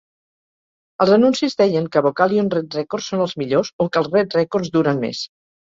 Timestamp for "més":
5.09-5.25